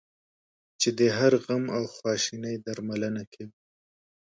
چې 0.81 0.89
د 0.97 0.99
هر 1.17 1.33
غم 1.43 1.63
او 1.77 1.83
خواشینی 1.93 2.55
درملنه 2.65 3.23
کوي. 3.33 3.57